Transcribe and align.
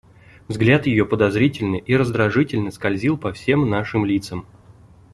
Взгляд 0.47 0.87
ее 0.87 1.05
подозрительно 1.05 1.75
и 1.75 1.93
раздражительно 1.95 2.71
скользил 2.71 3.19
по 3.19 3.31
всем 3.33 3.69
нашим 3.69 4.03
лицам. 4.03 4.47